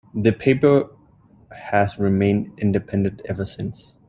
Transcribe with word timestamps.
The 0.15 0.31
paper 0.31 0.89
has 1.55 1.99
remained 1.99 2.53
independent 2.57 3.21
ever 3.25 3.45
since. 3.45 3.99